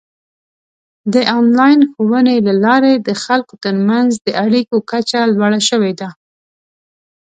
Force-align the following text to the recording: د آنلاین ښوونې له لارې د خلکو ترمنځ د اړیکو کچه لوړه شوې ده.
د 1.13 1.15
آنلاین 1.37 1.79
ښوونې 1.91 2.37
له 2.47 2.53
لارې 2.65 2.93
د 3.07 3.09
خلکو 3.23 3.53
ترمنځ 3.63 4.09
د 4.25 4.27
اړیکو 4.45 4.75
کچه 4.91 5.19
لوړه 5.33 5.59
شوې 5.69 5.93
ده. 5.99 6.09